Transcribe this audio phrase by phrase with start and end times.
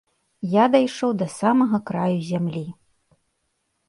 [0.51, 2.65] Я дайшоў да самага краю зямлі.